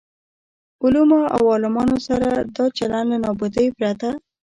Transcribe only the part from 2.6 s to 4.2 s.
چلن له نابودۍ پرته.